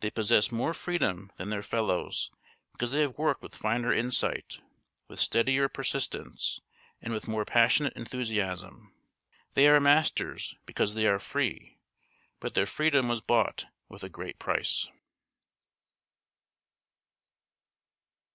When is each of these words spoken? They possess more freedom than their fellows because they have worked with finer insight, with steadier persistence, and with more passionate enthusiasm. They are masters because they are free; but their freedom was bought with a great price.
They 0.00 0.10
possess 0.10 0.52
more 0.52 0.74
freedom 0.74 1.32
than 1.38 1.48
their 1.48 1.62
fellows 1.62 2.30
because 2.72 2.90
they 2.90 3.00
have 3.00 3.16
worked 3.16 3.40
with 3.40 3.54
finer 3.56 3.90
insight, 3.94 4.60
with 5.08 5.18
steadier 5.18 5.70
persistence, 5.70 6.60
and 7.00 7.14
with 7.14 7.26
more 7.26 7.46
passionate 7.46 7.94
enthusiasm. 7.96 8.92
They 9.54 9.66
are 9.66 9.80
masters 9.80 10.54
because 10.66 10.92
they 10.92 11.06
are 11.06 11.18
free; 11.18 11.78
but 12.40 12.52
their 12.52 12.66
freedom 12.66 13.08
was 13.08 13.22
bought 13.22 13.64
with 13.88 14.02
a 14.04 14.10
great 14.10 14.38
price. 14.38 14.86